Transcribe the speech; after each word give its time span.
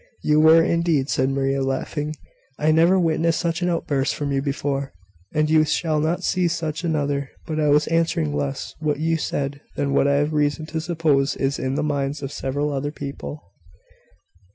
"You 0.23 0.39
were, 0.39 0.63
indeed," 0.63 1.09
said 1.09 1.29
Maria, 1.29 1.61
laughing. 1.61 2.15
"I 2.57 2.71
never 2.71 2.99
witnessed 2.99 3.39
such 3.39 3.61
an 3.61 3.69
outburst 3.69 4.15
from 4.15 4.31
you 4.31 4.41
before." 4.41 4.93
"And 5.31 5.47
you 5.47 5.63
shall 5.63 5.99
not 5.99 6.23
see 6.23 6.47
such 6.47 6.83
another; 6.83 7.29
but 7.45 7.59
I 7.59 7.67
was 7.67 7.85
answering 7.85 8.35
less 8.35 8.73
what 8.79 8.97
you 8.99 9.15
said 9.17 9.61
than 9.75 9.93
what 9.93 10.07
I 10.07 10.15
have 10.15 10.33
reason 10.33 10.65
to 10.65 10.81
suppose 10.81 11.35
is 11.35 11.59
in 11.59 11.75
the 11.75 11.83
minds 11.83 12.23
of 12.23 12.31
several 12.31 12.71
other 12.73 12.91
people." 12.91 13.51